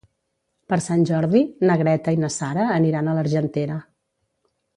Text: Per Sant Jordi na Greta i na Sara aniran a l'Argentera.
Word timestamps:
Per 0.71 0.77
Sant 0.85 1.03
Jordi 1.09 1.41
na 1.71 1.75
Greta 1.81 2.15
i 2.15 2.19
na 2.23 2.31
Sara 2.37 2.65
aniran 2.79 3.11
a 3.11 3.15
l'Argentera. 3.19 3.79